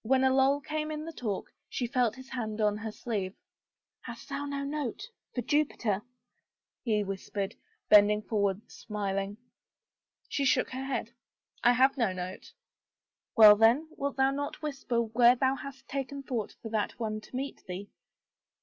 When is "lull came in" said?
0.32-1.04